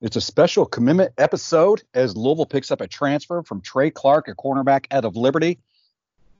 It's 0.00 0.16
a 0.16 0.20
special 0.20 0.64
commitment 0.64 1.12
episode 1.18 1.82
as 1.92 2.16
Louisville 2.16 2.46
picks 2.46 2.70
up 2.70 2.80
a 2.80 2.86
transfer 2.86 3.42
from 3.42 3.60
Trey 3.60 3.90
Clark, 3.90 4.28
a 4.28 4.34
cornerback 4.34 4.86
out 4.90 5.04
of 5.04 5.14
Liberty. 5.14 5.58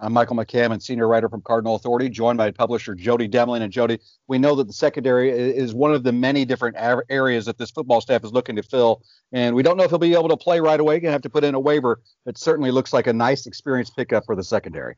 I'm 0.02 0.14
Michael 0.14 0.36
McCammon, 0.36 0.80
senior 0.80 1.06
writer 1.06 1.28
from 1.28 1.42
Cardinal 1.42 1.74
Authority, 1.74 2.08
joined 2.08 2.38
by 2.38 2.52
publisher 2.52 2.94
Jody 2.94 3.28
Demling. 3.28 3.60
And 3.60 3.70
Jody, 3.70 4.00
we 4.28 4.38
know 4.38 4.54
that 4.54 4.66
the 4.66 4.72
secondary 4.72 5.28
is 5.30 5.74
one 5.74 5.92
of 5.92 6.04
the 6.04 6.12
many 6.12 6.46
different 6.46 6.74
areas 7.10 7.44
that 7.44 7.58
this 7.58 7.70
football 7.70 8.00
staff 8.00 8.24
is 8.24 8.32
looking 8.32 8.56
to 8.56 8.62
fill. 8.62 9.02
And 9.30 9.54
we 9.54 9.62
don't 9.62 9.76
know 9.76 9.84
if 9.84 9.90
he'll 9.90 9.98
be 9.98 10.14
able 10.14 10.30
to 10.30 10.38
play 10.38 10.60
right 10.60 10.80
away. 10.80 10.94
Going 10.94 11.10
to 11.10 11.12
have 11.12 11.22
to 11.22 11.28
put 11.28 11.44
in 11.44 11.54
a 11.54 11.60
waiver. 11.60 12.00
It 12.24 12.38
certainly 12.38 12.70
looks 12.70 12.94
like 12.94 13.08
a 13.08 13.12
nice 13.12 13.44
experience 13.44 13.90
pickup 13.90 14.24
for 14.24 14.34
the 14.34 14.42
secondary. 14.42 14.96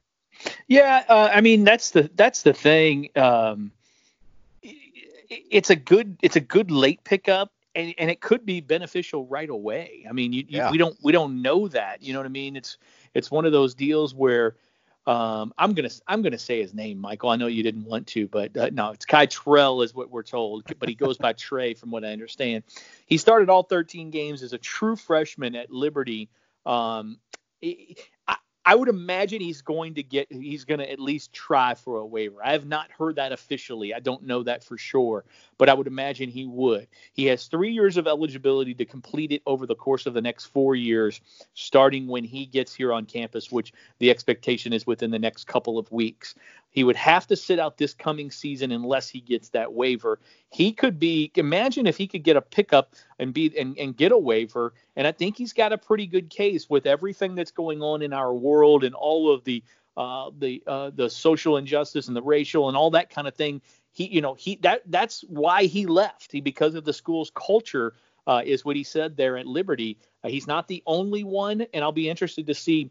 Yeah, 0.68 1.04
uh, 1.08 1.30
I 1.32 1.40
mean 1.40 1.64
that's 1.64 1.90
the 1.90 2.08
that's 2.14 2.42
the 2.42 2.52
thing. 2.52 3.08
Um, 3.16 3.72
it's 5.28 5.70
a 5.70 5.76
good 5.76 6.16
it's 6.22 6.36
a 6.36 6.40
good 6.40 6.70
late 6.70 7.02
pickup 7.02 7.50
and, 7.74 7.94
and 7.98 8.10
it 8.10 8.20
could 8.20 8.44
be 8.44 8.60
beneficial 8.60 9.26
right 9.26 9.48
away. 9.48 10.04
I 10.08 10.12
mean, 10.12 10.32
you, 10.32 10.44
you, 10.48 10.62
we 10.70 10.78
don't 10.78 10.96
we 11.02 11.12
don't 11.12 11.42
know 11.42 11.68
that. 11.68 12.02
You 12.02 12.12
know 12.12 12.18
what 12.18 12.26
I 12.26 12.30
mean? 12.30 12.56
It's 12.56 12.78
it's 13.14 13.30
one 13.30 13.44
of 13.44 13.52
those 13.52 13.74
deals 13.74 14.14
where 14.14 14.56
um, 15.06 15.52
I'm 15.58 15.74
gonna 15.74 15.90
I'm 16.06 16.22
gonna 16.22 16.38
say 16.38 16.60
his 16.60 16.74
name, 16.74 16.98
Michael. 16.98 17.30
I 17.30 17.36
know 17.36 17.48
you 17.48 17.62
didn't 17.62 17.84
want 17.84 18.06
to, 18.08 18.28
but 18.28 18.56
uh, 18.56 18.70
no, 18.72 18.90
it's 18.90 19.06
Kei'Trel 19.06 19.84
is 19.84 19.94
what 19.94 20.10
we're 20.10 20.22
told, 20.22 20.64
but 20.78 20.88
he 20.88 20.94
goes 20.94 21.18
by 21.18 21.32
Trey 21.32 21.74
from 21.74 21.90
what 21.90 22.04
I 22.04 22.12
understand. 22.12 22.64
He 23.06 23.18
started 23.18 23.50
all 23.50 23.64
13 23.64 24.10
games 24.10 24.42
as 24.42 24.52
a 24.52 24.58
true 24.58 24.96
freshman 24.96 25.56
at 25.56 25.70
Liberty. 25.70 26.28
Um, 26.64 27.18
I 28.64 28.76
would 28.76 28.88
imagine 28.88 29.40
he's 29.40 29.60
going 29.60 29.94
to 29.94 30.04
get 30.04 30.30
he's 30.30 30.64
going 30.64 30.78
to 30.78 30.90
at 30.90 31.00
least 31.00 31.32
try 31.32 31.74
for 31.74 31.98
a 31.98 32.06
waiver. 32.06 32.36
I 32.44 32.52
have 32.52 32.66
not 32.66 32.92
heard 32.92 33.16
that 33.16 33.32
officially. 33.32 33.92
I 33.92 33.98
don't 33.98 34.22
know 34.22 34.44
that 34.44 34.62
for 34.62 34.78
sure, 34.78 35.24
but 35.58 35.68
I 35.68 35.74
would 35.74 35.88
imagine 35.88 36.28
he 36.28 36.46
would. 36.46 36.86
He 37.12 37.24
has 37.26 37.46
3 37.46 37.72
years 37.72 37.96
of 37.96 38.06
eligibility 38.06 38.72
to 38.74 38.84
complete 38.84 39.32
it 39.32 39.42
over 39.46 39.66
the 39.66 39.74
course 39.74 40.06
of 40.06 40.14
the 40.14 40.20
next 40.20 40.46
4 40.46 40.76
years 40.76 41.20
starting 41.54 42.06
when 42.06 42.22
he 42.22 42.46
gets 42.46 42.72
here 42.72 42.92
on 42.92 43.04
campus, 43.04 43.50
which 43.50 43.72
the 43.98 44.10
expectation 44.10 44.72
is 44.72 44.86
within 44.86 45.10
the 45.10 45.18
next 45.18 45.48
couple 45.48 45.76
of 45.76 45.90
weeks. 45.90 46.36
He 46.72 46.84
would 46.84 46.96
have 46.96 47.26
to 47.28 47.36
sit 47.36 47.58
out 47.58 47.76
this 47.76 47.92
coming 47.92 48.30
season 48.30 48.72
unless 48.72 49.08
he 49.08 49.20
gets 49.20 49.50
that 49.50 49.74
waiver. 49.74 50.18
He 50.50 50.72
could 50.72 50.98
be 50.98 51.30
imagine 51.36 51.86
if 51.86 51.98
he 51.98 52.06
could 52.06 52.24
get 52.24 52.36
a 52.36 52.40
pickup 52.40 52.94
and 53.18 53.32
be 53.32 53.56
and, 53.58 53.78
and 53.78 53.96
get 53.96 54.10
a 54.10 54.18
waiver. 54.18 54.72
And 54.96 55.06
I 55.06 55.12
think 55.12 55.36
he's 55.36 55.52
got 55.52 55.72
a 55.72 55.78
pretty 55.78 56.06
good 56.06 56.30
case 56.30 56.68
with 56.70 56.86
everything 56.86 57.34
that's 57.34 57.50
going 57.50 57.82
on 57.82 58.00
in 58.00 58.14
our 58.14 58.32
world 58.34 58.84
and 58.84 58.94
all 58.94 59.32
of 59.32 59.44
the 59.44 59.62
uh, 59.98 60.30
the 60.38 60.62
uh, 60.66 60.90
the 60.94 61.10
social 61.10 61.58
injustice 61.58 62.08
and 62.08 62.16
the 62.16 62.22
racial 62.22 62.68
and 62.68 62.76
all 62.76 62.90
that 62.90 63.10
kind 63.10 63.28
of 63.28 63.34
thing. 63.34 63.60
He 63.92 64.06
you 64.06 64.22
know 64.22 64.32
he 64.32 64.56
that 64.62 64.82
that's 64.86 65.22
why 65.28 65.64
he 65.64 65.84
left. 65.84 66.32
He 66.32 66.40
because 66.40 66.74
of 66.74 66.84
the 66.84 66.94
school's 66.94 67.30
culture 67.34 67.92
uh, 68.26 68.40
is 68.44 68.64
what 68.64 68.76
he 68.76 68.82
said 68.82 69.18
there 69.18 69.36
at 69.36 69.46
Liberty. 69.46 69.98
Uh, 70.24 70.28
he's 70.28 70.46
not 70.46 70.68
the 70.68 70.82
only 70.86 71.22
one, 71.22 71.66
and 71.74 71.84
I'll 71.84 71.92
be 71.92 72.08
interested 72.08 72.46
to 72.46 72.54
see 72.54 72.90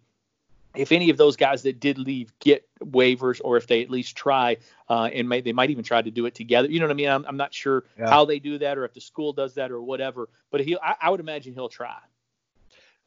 if 0.75 0.91
any 0.91 1.09
of 1.09 1.17
those 1.17 1.35
guys 1.35 1.63
that 1.63 1.79
did 1.79 1.97
leave 1.97 2.31
get 2.39 2.67
waivers 2.79 3.41
or 3.43 3.57
if 3.57 3.67
they 3.67 3.81
at 3.81 3.89
least 3.89 4.15
try 4.15 4.57
uh, 4.89 5.09
and 5.13 5.27
may, 5.27 5.41
they 5.41 5.53
might 5.53 5.69
even 5.69 5.83
try 5.83 6.01
to 6.01 6.11
do 6.11 6.25
it 6.25 6.35
together. 6.35 6.69
You 6.69 6.79
know 6.79 6.85
what 6.85 6.91
i 6.91 6.95
mean? 6.95 7.09
I'm, 7.09 7.25
I'm 7.27 7.37
not 7.37 7.53
sure 7.53 7.83
yeah. 7.97 8.09
how 8.09 8.25
they 8.25 8.39
do 8.39 8.57
that 8.59 8.77
or 8.77 8.85
if 8.85 8.93
the 8.93 9.01
school 9.01 9.33
does 9.33 9.55
that 9.55 9.71
or 9.71 9.81
whatever 9.81 10.29
but 10.49 10.61
he 10.61 10.77
I, 10.81 10.95
I 11.01 11.09
would 11.09 11.19
imagine 11.19 11.53
he'll 11.53 11.69
try. 11.69 11.97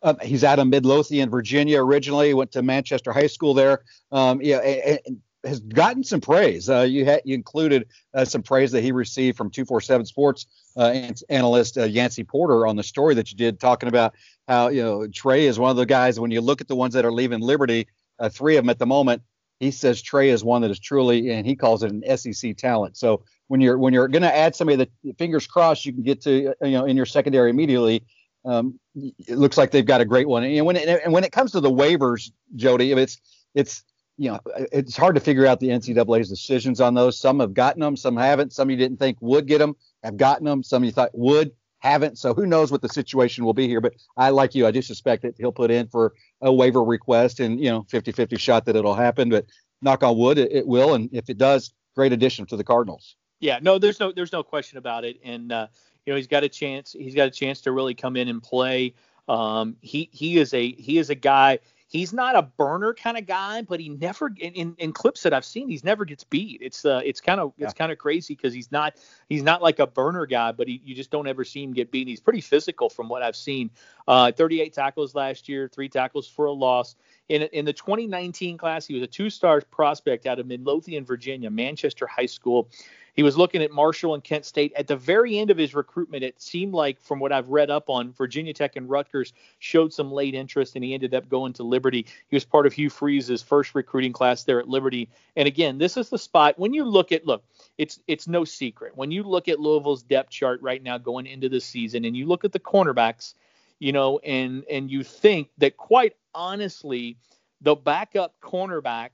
Um, 0.02 0.18
he's 0.22 0.44
out 0.44 0.58
of 0.58 0.66
midlothian 0.66 1.30
virginia 1.30 1.82
originally 1.82 2.34
went 2.34 2.52
to 2.52 2.62
manchester 2.62 3.12
high 3.12 3.28
school 3.28 3.54
there. 3.54 3.84
Um, 4.12 4.40
yeah 4.42 4.58
and, 4.58 5.00
and 5.06 5.20
has 5.44 5.60
gotten 5.60 6.02
some 6.02 6.20
praise. 6.20 6.68
Uh, 6.68 6.80
you 6.80 7.04
had 7.04 7.22
you 7.24 7.34
included 7.34 7.88
uh, 8.14 8.24
some 8.24 8.42
praise 8.42 8.72
that 8.72 8.82
he 8.82 8.92
received 8.92 9.36
from 9.36 9.50
247 9.50 10.06
Sports 10.06 10.46
uh, 10.76 11.12
analyst 11.28 11.78
uh, 11.78 11.84
Yancey 11.84 12.24
Porter 12.24 12.66
on 12.66 12.76
the 12.76 12.82
story 12.82 13.14
that 13.14 13.30
you 13.30 13.36
did, 13.36 13.60
talking 13.60 13.88
about 13.88 14.14
how 14.48 14.68
you 14.68 14.82
know 14.82 15.06
Trey 15.08 15.46
is 15.46 15.58
one 15.58 15.70
of 15.70 15.76
the 15.76 15.86
guys. 15.86 16.18
When 16.18 16.30
you 16.30 16.40
look 16.40 16.60
at 16.60 16.68
the 16.68 16.76
ones 16.76 16.94
that 16.94 17.04
are 17.04 17.12
leaving 17.12 17.40
Liberty, 17.40 17.88
uh, 18.18 18.28
three 18.28 18.56
of 18.56 18.64
them 18.64 18.70
at 18.70 18.78
the 18.78 18.86
moment, 18.86 19.22
he 19.60 19.70
says 19.70 20.02
Trey 20.02 20.30
is 20.30 20.42
one 20.42 20.62
that 20.62 20.70
is 20.70 20.78
truly, 20.78 21.30
and 21.30 21.46
he 21.46 21.56
calls 21.56 21.82
it 21.82 21.92
an 21.92 22.16
SEC 22.16 22.56
talent. 22.56 22.96
So 22.96 23.22
when 23.48 23.60
you're 23.60 23.78
when 23.78 23.92
you're 23.92 24.08
going 24.08 24.22
to 24.22 24.34
add 24.34 24.54
somebody 24.54 24.76
that 24.76 25.18
fingers 25.18 25.46
crossed 25.46 25.84
you 25.84 25.92
can 25.92 26.02
get 26.02 26.22
to 26.22 26.54
you 26.62 26.70
know 26.70 26.84
in 26.84 26.96
your 26.96 27.06
secondary 27.06 27.50
immediately. 27.50 28.04
Um, 28.46 28.78
it 28.94 29.38
looks 29.38 29.56
like 29.56 29.70
they've 29.70 29.86
got 29.86 30.02
a 30.02 30.04
great 30.04 30.28
one. 30.28 30.44
And 30.44 30.66
when 30.66 30.76
it, 30.76 30.86
and 31.02 31.14
when 31.14 31.24
it 31.24 31.32
comes 31.32 31.52
to 31.52 31.60
the 31.60 31.70
waivers, 31.70 32.30
Jody, 32.54 32.92
it's 32.92 33.18
it's 33.54 33.82
you 34.16 34.30
know, 34.30 34.40
it's 34.72 34.96
hard 34.96 35.14
to 35.16 35.20
figure 35.20 35.46
out 35.46 35.60
the 35.60 35.68
NCAA's 35.68 36.28
decisions 36.28 36.80
on 36.80 36.94
those. 36.94 37.18
Some 37.18 37.40
have 37.40 37.54
gotten 37.54 37.80
them, 37.80 37.96
some 37.96 38.16
haven't. 38.16 38.52
Some 38.52 38.70
you 38.70 38.76
didn't 38.76 38.98
think 38.98 39.18
would 39.20 39.46
get 39.46 39.58
them 39.58 39.76
have 40.02 40.16
gotten 40.16 40.44
them. 40.44 40.62
Some 40.62 40.84
you 40.84 40.92
thought 40.92 41.10
would 41.14 41.52
haven't. 41.78 42.16
So 42.16 42.32
who 42.32 42.46
knows 42.46 42.72
what 42.72 42.80
the 42.80 42.88
situation 42.88 43.44
will 43.44 43.52
be 43.52 43.68
here. 43.68 43.80
But 43.80 43.94
I 44.16 44.30
like 44.30 44.54
you, 44.54 44.66
I 44.66 44.70
do 44.70 44.82
suspect 44.82 45.22
that 45.22 45.34
he'll 45.36 45.52
put 45.52 45.70
in 45.70 45.88
for 45.88 46.14
a 46.40 46.52
waiver 46.52 46.82
request 46.82 47.40
and 47.40 47.60
you 47.60 47.70
know 47.70 47.82
50-50 47.82 48.38
shot 48.38 48.64
that 48.66 48.76
it'll 48.76 48.94
happen. 48.94 49.28
But 49.28 49.46
knock 49.82 50.02
on 50.02 50.16
wood, 50.16 50.38
it, 50.38 50.52
it 50.52 50.66
will. 50.66 50.94
And 50.94 51.10
if 51.12 51.28
it 51.28 51.36
does, 51.36 51.72
great 51.94 52.12
addition 52.12 52.46
to 52.46 52.56
the 52.56 52.64
Cardinals. 52.64 53.16
Yeah, 53.40 53.58
no, 53.60 53.78
there's 53.78 54.00
no 54.00 54.12
there's 54.12 54.32
no 54.32 54.42
question 54.42 54.78
about 54.78 55.04
it. 55.04 55.18
And 55.22 55.52
uh, 55.52 55.66
you 56.06 56.12
know 56.12 56.16
he's 56.16 56.26
got 56.26 56.44
a 56.44 56.48
chance. 56.48 56.92
He's 56.92 57.14
got 57.14 57.28
a 57.28 57.32
chance 57.32 57.60
to 57.62 57.72
really 57.72 57.94
come 57.94 58.16
in 58.16 58.28
and 58.28 58.42
play. 58.42 58.94
Um, 59.28 59.76
he 59.80 60.08
he 60.12 60.38
is 60.38 60.54
a 60.54 60.72
he 60.72 60.98
is 60.98 61.10
a 61.10 61.14
guy 61.14 61.58
he's 61.94 62.12
not 62.12 62.34
a 62.34 62.42
burner 62.42 62.92
kind 62.92 63.16
of 63.16 63.24
guy, 63.24 63.62
but 63.62 63.78
he 63.78 63.88
never 63.88 64.26
in, 64.38 64.52
in, 64.54 64.74
in, 64.78 64.92
clips 64.92 65.22
that 65.22 65.32
I've 65.32 65.44
seen, 65.44 65.68
he's 65.68 65.84
never 65.84 66.04
gets 66.04 66.24
beat. 66.24 66.60
It's 66.60 66.84
uh, 66.84 67.00
it's 67.04 67.20
kind 67.20 67.40
of 67.40 67.52
yeah. 67.56 67.66
it's 67.66 67.74
kind 67.74 67.92
of 67.92 67.98
crazy 67.98 68.34
because 68.34 68.52
he's 68.52 68.72
not 68.72 68.96
he's 69.28 69.44
not 69.44 69.62
like 69.62 69.78
a 69.78 69.86
burner 69.86 70.26
guy, 70.26 70.50
but 70.50 70.66
he, 70.66 70.82
you 70.84 70.94
just 70.94 71.10
don't 71.10 71.28
ever 71.28 71.44
see 71.44 71.62
him 71.62 71.72
get 71.72 71.92
beat. 71.92 72.08
He's 72.08 72.20
pretty 72.20 72.40
physical 72.40 72.90
from 72.90 73.08
what 73.08 73.22
I've 73.22 73.36
seen. 73.36 73.70
Uh, 74.08 74.32
38 74.32 74.72
tackles 74.72 75.14
last 75.14 75.48
year, 75.48 75.68
three 75.68 75.88
tackles 75.88 76.28
for 76.28 76.46
a 76.46 76.52
loss. 76.52 76.96
In 77.28 77.42
in 77.42 77.64
the 77.64 77.72
2019 77.72 78.58
class, 78.58 78.86
he 78.86 78.94
was 78.94 79.02
a 79.02 79.06
two-star 79.06 79.62
prospect 79.70 80.26
out 80.26 80.40
of 80.40 80.46
Midlothian, 80.46 81.04
Virginia, 81.04 81.48
Manchester 81.48 82.08
High 82.08 82.26
School. 82.26 82.68
He 83.14 83.22
was 83.22 83.38
looking 83.38 83.62
at 83.62 83.70
Marshall 83.70 84.14
and 84.14 84.24
Kent 84.24 84.44
State. 84.44 84.72
At 84.74 84.88
the 84.88 84.96
very 84.96 85.38
end 85.38 85.50
of 85.50 85.56
his 85.56 85.74
recruitment, 85.74 86.24
it 86.24 86.40
seemed 86.42 86.74
like, 86.74 87.00
from 87.00 87.20
what 87.20 87.32
I've 87.32 87.48
read 87.48 87.70
up 87.70 87.88
on, 87.88 88.12
Virginia 88.12 88.52
Tech 88.52 88.74
and 88.74 88.90
Rutgers 88.90 89.32
showed 89.60 89.92
some 89.92 90.10
late 90.10 90.34
interest, 90.34 90.74
and 90.74 90.84
he 90.84 90.94
ended 90.94 91.14
up 91.14 91.28
going 91.28 91.52
to 91.54 91.62
Liberty. 91.62 92.06
He 92.28 92.36
was 92.36 92.44
part 92.44 92.66
of 92.66 92.72
Hugh 92.72 92.90
Freeze's 92.90 93.40
first 93.40 93.74
recruiting 93.74 94.12
class 94.12 94.42
there 94.42 94.58
at 94.58 94.68
Liberty. 94.68 95.08
And 95.36 95.46
again, 95.46 95.78
this 95.78 95.96
is 95.96 96.10
the 96.10 96.18
spot 96.18 96.58
when 96.58 96.74
you 96.74 96.84
look 96.84 97.12
at 97.12 97.24
look, 97.24 97.44
it's 97.78 98.00
it's 98.08 98.26
no 98.26 98.44
secret 98.44 98.96
when 98.96 99.10
you 99.10 99.22
look 99.22 99.48
at 99.48 99.60
Louisville's 99.60 100.02
depth 100.02 100.30
chart 100.30 100.60
right 100.62 100.82
now 100.82 100.98
going 100.98 101.26
into 101.26 101.48
the 101.48 101.60
season, 101.60 102.04
and 102.04 102.16
you 102.16 102.26
look 102.26 102.44
at 102.44 102.52
the 102.52 102.60
cornerbacks, 102.60 103.34
you 103.78 103.92
know, 103.92 104.18
and 104.18 104.64
and 104.68 104.90
you 104.90 105.04
think 105.04 105.50
that 105.58 105.76
quite 105.76 106.16
honestly, 106.34 107.16
the 107.60 107.76
backup 107.76 108.34
cornerback 108.40 109.10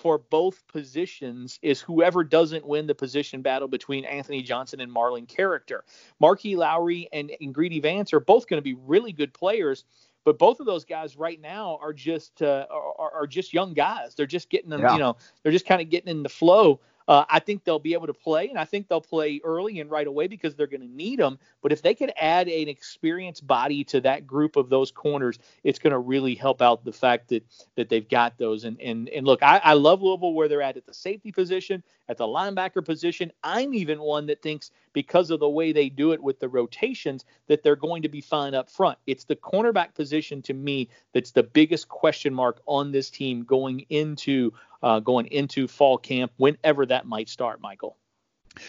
for 0.00 0.16
both 0.16 0.66
positions 0.66 1.58
is 1.60 1.80
whoever 1.80 2.24
doesn't 2.24 2.66
win 2.66 2.86
the 2.86 2.94
position 2.94 3.42
battle 3.42 3.68
between 3.68 4.06
Anthony 4.06 4.42
Johnson 4.42 4.80
and 4.80 4.90
Marlon 4.90 5.28
Character. 5.28 5.84
Marquis 6.20 6.56
Lowry 6.56 7.06
and, 7.12 7.30
and 7.38 7.54
Greedy 7.54 7.80
Vance 7.80 8.14
are 8.14 8.20
both 8.20 8.48
going 8.48 8.56
to 8.56 8.64
be 8.64 8.74
really 8.74 9.12
good 9.12 9.34
players, 9.34 9.84
but 10.24 10.38
both 10.38 10.58
of 10.58 10.64
those 10.64 10.86
guys 10.86 11.16
right 11.16 11.38
now 11.38 11.78
are 11.82 11.92
just 11.92 12.40
uh, 12.40 12.66
are, 12.70 13.12
are, 13.12 13.26
just 13.26 13.52
young 13.52 13.74
guys. 13.74 14.14
They're 14.14 14.26
just 14.26 14.48
getting 14.48 14.70
them, 14.70 14.80
yeah. 14.80 14.94
you 14.94 14.98
know, 14.98 15.16
they're 15.42 15.52
just 15.52 15.66
kind 15.66 15.82
of 15.82 15.90
getting 15.90 16.08
in 16.08 16.22
the 16.22 16.30
flow. 16.30 16.80
Uh, 17.10 17.24
I 17.28 17.40
think 17.40 17.64
they'll 17.64 17.80
be 17.80 17.94
able 17.94 18.06
to 18.06 18.14
play, 18.14 18.50
and 18.50 18.56
I 18.56 18.64
think 18.64 18.86
they'll 18.86 19.00
play 19.00 19.40
early 19.42 19.80
and 19.80 19.90
right 19.90 20.06
away 20.06 20.28
because 20.28 20.54
they're 20.54 20.68
going 20.68 20.82
to 20.82 20.94
need 20.94 21.18
them. 21.18 21.40
But 21.60 21.72
if 21.72 21.82
they 21.82 21.92
could 21.92 22.12
add 22.16 22.46
an 22.46 22.68
experienced 22.68 23.44
body 23.44 23.82
to 23.86 24.00
that 24.02 24.28
group 24.28 24.54
of 24.54 24.68
those 24.68 24.92
corners, 24.92 25.40
it's 25.64 25.80
going 25.80 25.90
to 25.90 25.98
really 25.98 26.36
help 26.36 26.62
out 26.62 26.84
the 26.84 26.92
fact 26.92 27.30
that 27.30 27.44
that 27.74 27.88
they've 27.88 28.08
got 28.08 28.38
those. 28.38 28.62
And 28.62 28.80
and 28.80 29.08
and 29.08 29.26
look, 29.26 29.42
I, 29.42 29.58
I 29.58 29.72
love 29.72 30.02
Louisville 30.02 30.34
where 30.34 30.46
they're 30.46 30.62
at 30.62 30.76
at 30.76 30.86
the 30.86 30.94
safety 30.94 31.32
position, 31.32 31.82
at 32.08 32.16
the 32.16 32.26
linebacker 32.26 32.84
position. 32.84 33.32
I'm 33.42 33.74
even 33.74 33.98
one 33.98 34.26
that 34.26 34.40
thinks 34.40 34.70
because 34.92 35.30
of 35.30 35.40
the 35.40 35.48
way 35.48 35.72
they 35.72 35.88
do 35.88 36.12
it 36.12 36.22
with 36.22 36.38
the 36.38 36.48
rotations 36.48 37.24
that 37.48 37.64
they're 37.64 37.74
going 37.74 38.02
to 38.02 38.08
be 38.08 38.20
fine 38.20 38.54
up 38.54 38.70
front. 38.70 38.98
It's 39.08 39.24
the 39.24 39.34
cornerback 39.34 39.94
position 39.94 40.42
to 40.42 40.54
me 40.54 40.88
that's 41.12 41.32
the 41.32 41.42
biggest 41.42 41.88
question 41.88 42.32
mark 42.32 42.60
on 42.66 42.92
this 42.92 43.10
team 43.10 43.42
going 43.42 43.80
into 43.88 44.52
uh, 44.82 45.00
going 45.00 45.26
into 45.26 45.68
fall 45.68 45.98
camp, 45.98 46.32
whenever 46.36 46.86
that 46.86 47.06
might 47.06 47.28
start, 47.28 47.60
Michael. 47.60 47.96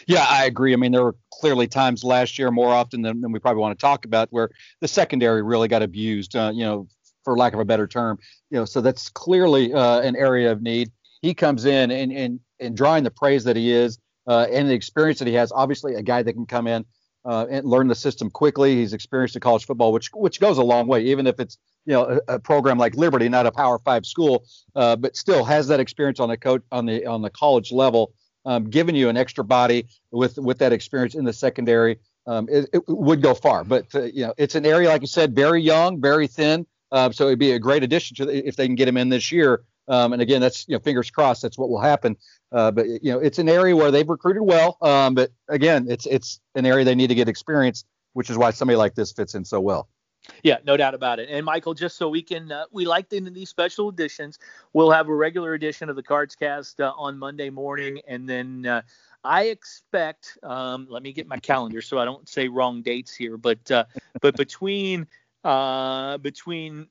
Yeah, 0.05 0.25
I 0.27 0.45
agree. 0.45 0.73
I 0.73 0.75
mean, 0.75 0.91
there 0.91 1.03
were 1.03 1.15
clearly 1.33 1.67
times 1.67 2.03
last 2.03 2.37
year, 2.37 2.51
more 2.51 2.71
often 2.71 3.01
than, 3.01 3.21
than 3.21 3.31
we 3.31 3.39
probably 3.39 3.61
want 3.61 3.77
to 3.77 3.81
talk 3.81 4.05
about, 4.05 4.27
where 4.31 4.49
the 4.79 4.87
secondary 4.87 5.41
really 5.41 5.67
got 5.67 5.81
abused. 5.81 6.35
Uh, 6.35 6.51
you 6.53 6.63
know, 6.63 6.87
for 7.23 7.37
lack 7.37 7.53
of 7.53 7.59
a 7.59 7.65
better 7.65 7.87
term. 7.87 8.19
You 8.49 8.59
know, 8.59 8.65
so 8.65 8.81
that's 8.81 9.09
clearly 9.09 9.73
uh, 9.73 10.01
an 10.01 10.15
area 10.15 10.51
of 10.51 10.61
need. 10.61 10.91
He 11.21 11.33
comes 11.33 11.65
in 11.65 11.91
and 11.91 12.11
and 12.11 12.39
and 12.59 12.75
drawing 12.75 13.03
the 13.03 13.11
praise 13.11 13.43
that 13.45 13.55
he 13.55 13.71
is 13.71 13.99
uh, 14.27 14.47
and 14.51 14.69
the 14.69 14.73
experience 14.73 15.19
that 15.19 15.27
he 15.27 15.35
has. 15.35 15.51
Obviously, 15.51 15.95
a 15.95 16.01
guy 16.01 16.23
that 16.23 16.33
can 16.33 16.45
come 16.45 16.67
in 16.67 16.85
uh, 17.25 17.45
and 17.49 17.65
learn 17.65 17.87
the 17.87 17.95
system 17.95 18.29
quickly. 18.29 18.75
He's 18.75 18.93
experienced 18.93 19.35
in 19.35 19.41
college 19.41 19.65
football, 19.65 19.91
which 19.91 20.09
which 20.13 20.39
goes 20.39 20.57
a 20.57 20.63
long 20.63 20.87
way, 20.87 21.03
even 21.05 21.27
if 21.27 21.39
it's 21.39 21.57
you 21.85 21.93
know 21.93 22.19
a, 22.27 22.35
a 22.35 22.39
program 22.39 22.77
like 22.77 22.95
Liberty, 22.95 23.29
not 23.29 23.45
a 23.45 23.51
Power 23.51 23.79
Five 23.79 24.05
school, 24.05 24.45
uh, 24.75 24.95
but 24.95 25.15
still 25.15 25.43
has 25.43 25.67
that 25.67 25.79
experience 25.79 26.19
on 26.19 26.29
the 26.29 26.37
coach 26.37 26.61
on 26.71 26.85
the 26.85 27.05
on 27.05 27.21
the 27.21 27.29
college 27.29 27.71
level, 27.71 28.13
um, 28.45 28.69
giving 28.69 28.95
you 28.95 29.09
an 29.09 29.17
extra 29.17 29.43
body 29.43 29.87
with 30.11 30.37
with 30.37 30.59
that 30.59 30.73
experience 30.73 31.15
in 31.15 31.25
the 31.25 31.33
secondary. 31.33 31.99
um, 32.27 32.47
it, 32.49 32.69
it, 32.73 32.83
would 32.87 33.21
go 33.21 33.33
far. 33.33 33.63
But 33.63 33.93
uh, 33.95 34.03
you 34.03 34.25
know, 34.25 34.33
it's 34.37 34.55
an 34.55 34.65
area 34.65 34.89
like 34.89 35.01
you 35.01 35.07
said, 35.07 35.35
very 35.35 35.61
young, 35.61 35.99
very 36.01 36.27
thin. 36.27 36.65
Uh, 36.91 37.11
so 37.11 37.27
it'd 37.27 37.39
be 37.39 37.51
a 37.51 37.59
great 37.59 37.83
addition 37.83 38.15
to 38.17 38.25
the, 38.25 38.47
if 38.47 38.55
they 38.55 38.67
can 38.67 38.75
get 38.75 38.87
him 38.87 38.97
in 38.97 39.09
this 39.09 39.31
year. 39.31 39.63
Um, 39.87 40.13
and 40.13 40.21
again, 40.21 40.41
that's 40.41 40.67
you 40.67 40.75
know, 40.75 40.79
fingers 40.79 41.09
crossed, 41.09 41.41
that's 41.41 41.57
what 41.57 41.69
will 41.69 41.79
happen. 41.79 42.15
Uh, 42.51 42.71
but 42.71 42.87
you 42.87 43.11
know, 43.11 43.19
it's 43.19 43.39
an 43.39 43.49
area 43.49 43.75
where 43.75 43.91
they've 43.91 44.07
recruited 44.07 44.43
well. 44.43 44.77
Um, 44.81 45.15
but 45.15 45.31
again, 45.47 45.87
it's 45.89 46.05
it's 46.05 46.39
an 46.55 46.65
area 46.65 46.85
they 46.85 46.95
need 46.95 47.07
to 47.07 47.15
get 47.15 47.27
experience, 47.29 47.85
which 48.13 48.29
is 48.29 48.37
why 48.37 48.51
somebody 48.51 48.77
like 48.77 48.93
this 48.93 49.11
fits 49.11 49.35
in 49.35 49.45
so 49.45 49.59
well. 49.59 49.87
Yeah, 50.43 50.57
no 50.65 50.77
doubt 50.77 50.93
about 50.93 51.19
it. 51.19 51.29
And 51.29 51.45
Michael, 51.45 51.73
just 51.73 51.97
so 51.97 52.09
we 52.09 52.21
can, 52.21 52.51
uh, 52.51 52.65
we 52.71 52.85
like 52.85 53.11
in 53.13 53.31
these 53.33 53.49
special 53.49 53.89
editions. 53.89 54.39
We'll 54.73 54.91
have 54.91 55.07
a 55.07 55.15
regular 55.15 55.53
edition 55.53 55.89
of 55.89 55.95
the 55.95 56.03
Cards 56.03 56.35
Cast 56.35 56.79
uh, 56.81 56.93
on 56.97 57.17
Monday 57.17 57.49
morning, 57.49 57.99
and 58.07 58.27
then 58.27 58.65
uh, 58.65 58.81
I 59.23 59.45
expect. 59.45 60.37
Um, 60.43 60.87
let 60.89 61.03
me 61.03 61.13
get 61.13 61.27
my 61.27 61.37
calendar 61.37 61.81
so 61.81 61.99
I 61.99 62.05
don't 62.05 62.27
say 62.27 62.47
wrong 62.47 62.81
dates 62.81 63.13
here, 63.13 63.37
but 63.37 63.69
uh, 63.71 63.85
but 64.21 64.35
between 64.35 65.07
uh, 65.43 66.17
between 66.19 66.87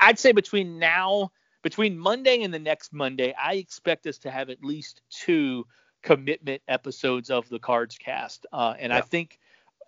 I'd 0.00 0.18
say 0.18 0.32
between 0.32 0.78
now 0.78 1.30
between 1.62 1.98
Monday 1.98 2.42
and 2.42 2.54
the 2.54 2.58
next 2.58 2.92
Monday, 2.92 3.34
I 3.40 3.54
expect 3.54 4.06
us 4.06 4.18
to 4.18 4.30
have 4.30 4.50
at 4.50 4.62
least 4.62 5.02
two 5.10 5.66
commitment 6.02 6.62
episodes 6.68 7.30
of 7.30 7.48
the 7.48 7.58
Cards 7.58 7.98
Cast, 7.98 8.46
uh, 8.52 8.74
and 8.78 8.90
yeah. 8.90 8.98
I 8.98 9.00
think 9.00 9.38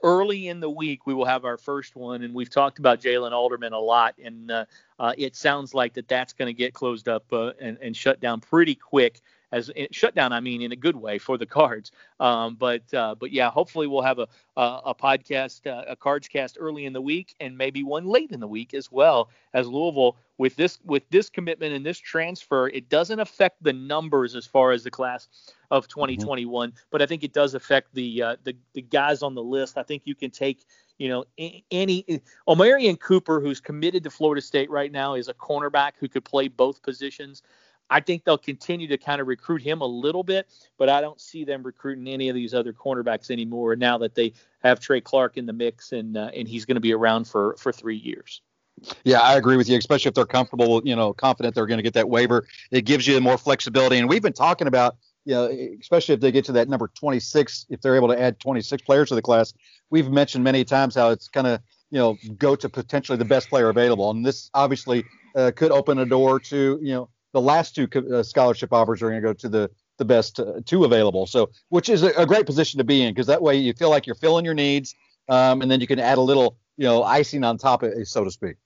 early 0.03 0.49
in 0.49 0.61
the 0.61 0.71
week 0.71 1.07
we 1.07 1.15
will 1.15 1.25
have 1.25 1.45
our 1.45 1.57
first 1.57 1.97
one 1.97 2.23
and 2.23 2.35
we've 2.35 2.51
talked 2.51 2.79
about 2.79 3.01
jaylin 3.01 3.33
alderman 3.33 3.73
a 3.73 3.79
lot 3.79 4.15
and 4.23 4.51
uh, 4.51 4.65
uh, 4.99 5.13
it 5.17 5.37
sounds 5.37 5.75
like 5.75 5.95
that 5.95 6.09
that's 6.09 6.33
going 6.33 6.47
to 6.47 6.53
get 6.53 6.75
closed 6.75 7.09
up 7.09 7.25
uh, 7.33 7.53
and, 7.61 7.79
and, 7.81 7.97
shut 7.97 8.21
down 8.21 8.41
pretty 8.41 8.75
quick 8.75 9.21
as 9.53 9.71
shut 9.91 10.15
down, 10.15 10.33
I 10.33 10.41
mean, 10.41 10.63
in 10.63 10.73
a 10.73 10.77
good 10.77 10.97
way 10.97 11.19
for 11.19 11.37
the 11.37 11.47
cards. 11.47 11.91
Um, 12.21 12.55
but 12.55 12.83
uh, 12.95 13.15
but 13.19 13.33
yeah, 13.33 13.51
hopefully 13.51 13.87
we'll 13.87 14.03
have 14.03 14.19
a 14.19 14.29
a, 14.57 14.81
a 14.87 14.95
podcast, 14.95 15.67
uh, 15.67 15.85
a 15.89 15.97
cards 15.97 16.29
cast 16.29 16.57
early 16.61 16.85
in 16.85 16.93
the 16.93 17.01
week, 17.01 17.35
and 17.41 17.57
maybe 17.57 17.83
one 17.83 18.07
late 18.07 18.31
in 18.31 18.41
the 18.41 18.47
week 18.49 18.75
as 18.75 18.93
well 18.93 19.29
as 19.53 19.67
Louisville 19.67 20.17
with 20.39 20.57
this 20.57 20.79
with 20.85 21.03
this 21.11 21.29
commitment 21.29 21.75
and 21.75 21.85
this 21.85 21.99
transfer. 21.99 22.69
It 22.69 22.89
doesn't 22.89 23.19
affect 23.19 23.63
the 23.63 23.73
numbers 23.73 24.37
as 24.37 24.47
far 24.47 24.73
as 24.73 24.85
the 24.85 24.91
class 24.91 25.29
of 25.71 25.89
2021, 25.89 26.71
mm-hmm. 26.71 26.77
but 26.91 27.03
I 27.03 27.07
think 27.07 27.23
it 27.25 27.33
does 27.33 27.55
affect 27.55 27.95
the 27.95 28.23
uh, 28.23 28.37
the 28.45 28.57
the 28.75 28.83
guys 28.83 29.23
on 29.23 29.35
the 29.35 29.43
list. 29.43 29.79
I 29.79 29.83
think 29.83 30.03
you 30.05 30.15
can 30.15 30.31
take 30.31 30.65
you 31.01 31.09
know, 31.09 31.25
any 31.71 32.05
Omarion 32.47 33.01
Cooper, 33.01 33.41
who's 33.41 33.59
committed 33.59 34.05
to 34.05 34.11
Florida 34.11 34.43
State 34.43 34.69
right 34.69 34.93
now, 34.93 35.15
is 35.15 35.29
a 35.29 35.35
cornerback 35.35 35.93
who 35.99 36.09
could 36.09 36.27
play 36.27 36.47
both 36.47 36.83
positions. 36.83 37.43
I 37.89 38.01
think 38.01 38.25
they'll 38.25 38.37
continue 38.37 38.87
to 38.87 38.99
kind 38.99 39.19
of 39.19 39.27
recruit 39.27 39.63
him 39.63 39.81
a 39.81 39.87
little 39.87 40.23
bit, 40.23 40.47
but 40.77 40.91
I 40.91 41.01
don't 41.01 41.19
see 41.19 41.43
them 41.43 41.63
recruiting 41.63 42.07
any 42.07 42.29
of 42.29 42.35
these 42.35 42.53
other 42.53 42.75
cornerbacks 42.75 43.31
anymore 43.31 43.77
now 43.77 43.97
that 43.97 44.15
they 44.15 44.35
have 44.63 44.79
Trey 44.79 45.01
Clark 45.01 45.39
in 45.39 45.47
the 45.47 45.55
mix 45.55 45.93
and 45.93 46.19
uh, 46.19 46.31
and 46.35 46.47
he's 46.47 46.67
going 46.67 46.77
to 46.77 46.81
be 46.81 46.93
around 46.93 47.27
for 47.27 47.57
for 47.57 47.73
three 47.73 47.97
years. 47.97 48.43
Yeah, 49.05 49.21
I 49.21 49.37
agree 49.37 49.57
with 49.57 49.69
you, 49.69 49.79
especially 49.79 50.11
if 50.11 50.15
they're 50.15 50.25
comfortable, 50.25 50.83
you 50.85 50.97
know, 50.97 51.13
confident 51.13 51.55
they're 51.55 51.67
going 51.67 51.79
to 51.79 51.83
get 51.83 51.95
that 51.95 52.09
waiver. 52.09 52.47
It 52.71 52.83
gives 52.83 53.07
you 53.07 53.19
more 53.21 53.37
flexibility. 53.37 53.99
And 53.99 54.09
we've 54.09 54.23
been 54.23 54.33
talking 54.33 54.67
about, 54.67 54.97
you 55.25 55.35
know, 55.35 55.47
especially 55.81 56.15
if 56.15 56.21
they 56.21 56.33
get 56.33 56.45
to 56.47 56.53
that 56.53 56.69
number 56.69 56.89
26, 56.89 57.67
if 57.69 57.81
they're 57.81 57.97
able 57.97 58.09
to 58.09 58.21
add 58.21 58.41
26 58.41 58.83
players 58.83 59.09
to 59.11 59.15
the 59.15 59.23
class. 59.23 59.53
We've 59.91 60.11
mentioned 60.11 60.45
many 60.45 60.65
times 60.65 60.95
how 60.95 61.11
it's 61.11 61.29
kind 61.29 61.47
of, 61.47 61.61
you 61.91 61.99
know, 61.99 62.17
go 62.39 62.57
to 62.57 62.69
potentially 62.69 63.19
the 63.19 63.25
best 63.25 63.49
player 63.49 63.69
available. 63.69 64.11
And 64.11 64.25
this 64.25 64.51
obviously 64.55 65.05
uh, 65.35 65.51
could 65.55 65.73
open 65.73 65.99
a 65.99 66.07
door 66.07 66.41
to, 66.41 66.79
you 66.83 66.93
know, 66.93 67.09
the 67.33 67.41
last 67.41 67.75
two 67.75 67.89
uh, 68.13 68.23
scholarship 68.23 68.73
offers 68.73 69.03
are 69.03 69.11
going 69.11 69.23
to 69.23 69.29
go 69.29 69.33
to 69.33 69.49
the 69.49 69.71
the 69.99 70.05
best 70.05 70.41
uh, 70.41 70.55
two 70.65 70.85
available. 70.85 71.27
So, 71.27 71.51
which 71.69 71.89
is 71.89 72.03
a, 72.03 72.09
a 72.17 72.27
great 72.27 72.47
position 72.47 72.79
to 72.79 72.85
be 72.85 73.03
in 73.03 73.13
because 73.15 73.27
that 73.27 73.43
way 73.43 73.57
you 73.57 73.73
feel 73.75 73.91
like 73.91 74.07
you're 74.07 74.17
filling 74.17 74.45
your 74.45 74.55
needs, 74.55 74.95
um, 75.29 75.63
and 75.63 75.71
then 75.71 75.81
you 75.81 75.87
can 75.87 76.01
add 76.01 76.19
a 76.19 76.23
little, 76.23 76.57
you 76.77 76.87
know, 76.87 77.05
icing 77.05 77.45
on 77.45 77.59
top, 77.59 77.85
so 78.05 78.25
to 78.25 78.31
speak. 78.31 78.57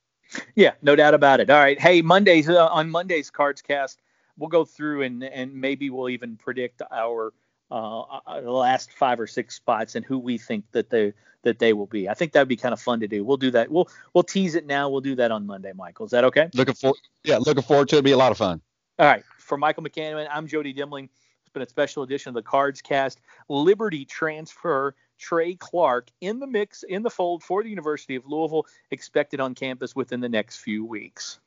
Yeah, 0.54 0.72
no 0.80 0.96
doubt 0.96 1.12
about 1.12 1.40
it. 1.40 1.50
All 1.50 1.58
right, 1.58 1.78
hey, 1.78 2.00
Mondays 2.02 2.48
uh, 2.48 2.66
on 2.68 2.90
Mondays 2.90 3.30
Cards 3.30 3.60
Cast, 3.60 4.00
we'll 4.38 4.48
go 4.48 4.64
through 4.64 5.02
and 5.02 5.22
and 5.22 5.54
maybe 5.54 5.90
we'll 5.90 6.08
even 6.08 6.36
predict 6.36 6.82
our 6.90 7.32
uh, 7.70 8.02
uh, 8.26 8.40
last 8.42 8.92
five 8.92 9.18
or 9.18 9.26
six 9.26 9.54
spots 9.54 9.94
and 9.94 10.04
who 10.04 10.18
we 10.18 10.38
think 10.38 10.64
that 10.72 10.90
they 10.90 11.12
that 11.42 11.58
they 11.58 11.72
will 11.72 11.86
be. 11.86 12.08
I 12.08 12.14
think 12.14 12.32
that'd 12.32 12.48
be 12.48 12.56
kind 12.56 12.72
of 12.72 12.80
fun 12.80 13.00
to 13.00 13.08
do. 13.08 13.24
We'll 13.24 13.36
do 13.36 13.50
that. 13.52 13.70
We'll 13.70 13.88
we'll 14.12 14.24
tease 14.24 14.54
it 14.54 14.66
now. 14.66 14.88
We'll 14.88 15.00
do 15.00 15.14
that 15.16 15.30
on 15.30 15.46
Monday, 15.46 15.72
Michael. 15.74 16.06
Is 16.06 16.12
that 16.12 16.24
okay? 16.24 16.48
Looking 16.54 16.74
for 16.74 16.94
yeah, 17.24 17.38
looking 17.38 17.62
forward 17.62 17.88
to 17.90 17.96
it. 17.96 17.98
It'll 17.98 18.04
be 18.04 18.12
a 18.12 18.16
lot 18.16 18.32
of 18.32 18.38
fun. 18.38 18.60
All 18.98 19.06
right. 19.06 19.24
For 19.38 19.58
Michael 19.58 19.82
McCammon, 19.82 20.28
I'm 20.30 20.46
Jody 20.46 20.72
Demling. 20.72 21.04
It's 21.40 21.50
been 21.52 21.62
a 21.62 21.68
special 21.68 22.02
edition 22.02 22.30
of 22.30 22.34
the 22.34 22.42
Cards 22.42 22.80
Cast. 22.80 23.20
Liberty 23.48 24.04
transfer 24.04 24.94
Trey 25.18 25.54
Clark 25.56 26.10
in 26.20 26.38
the 26.38 26.46
mix, 26.46 26.82
in 26.82 27.02
the 27.02 27.10
fold 27.10 27.42
for 27.42 27.62
the 27.62 27.68
University 27.68 28.14
of 28.14 28.24
Louisville, 28.26 28.66
expected 28.90 29.40
on 29.40 29.54
campus 29.54 29.94
within 29.94 30.20
the 30.20 30.28
next 30.28 30.58
few 30.58 30.84
weeks. 30.84 31.40